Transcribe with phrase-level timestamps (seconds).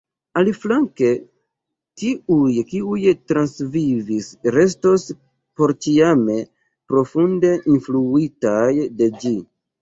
[0.39, 1.09] Aliflanke,
[2.01, 5.05] tiuj kiuj transvivis restos
[5.61, 6.39] porĉiame
[6.95, 9.35] profunde influitaj de ĝi.